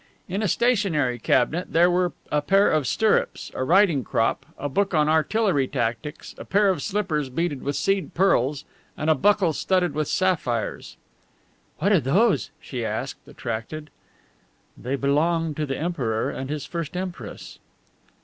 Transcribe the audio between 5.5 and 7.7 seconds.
tactics, a pair of slippers beaded